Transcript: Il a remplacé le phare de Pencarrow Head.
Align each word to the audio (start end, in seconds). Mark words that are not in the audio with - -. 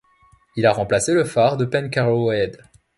Il 0.55 0.65
a 0.65 0.71
remplacé 0.73 1.13
le 1.13 1.23
phare 1.23 1.57
de 1.57 1.65
Pencarrow 1.65 2.31
Head. 2.31 2.57